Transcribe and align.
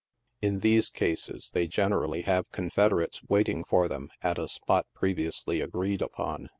In 0.41 0.61
these 0.61 0.89
cases 0.89 1.51
they 1.53 1.67
generally 1.67 2.23
have 2.23 2.49
confederates 2.51 3.21
waiting 3.29 3.63
for 3.63 3.87
them 3.87 4.09
at 4.23 4.39
a 4.39 4.47
spot 4.47 4.87
previously 4.95 5.61
agreed 5.61 6.01
upon. 6.01 6.49